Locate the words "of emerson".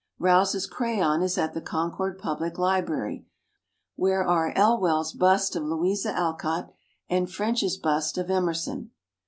8.17-8.89